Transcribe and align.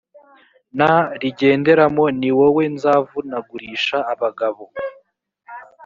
n 0.77 0.79
rigenderamo 1.21 2.05
ni 2.19 2.29
wowe 2.37 2.63
nzavunagurisha 2.75 3.97
abagabo 4.13 4.63